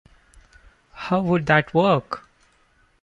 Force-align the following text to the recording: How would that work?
How 0.93 1.21
would 1.21 1.45
that 1.45 1.75
work? 1.75 2.27